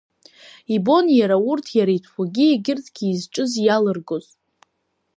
[0.75, 4.25] Ибон иара урҭ, иара итәқәагьы егьырҭгьы изҿыз иалыргоз.